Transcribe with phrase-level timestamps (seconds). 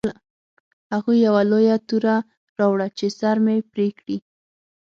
[0.93, 2.17] هغوی یوه لویه توره
[2.59, 4.17] راوړه چې سر مې پرې کړي